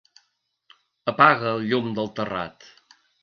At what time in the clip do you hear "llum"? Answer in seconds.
1.73-1.93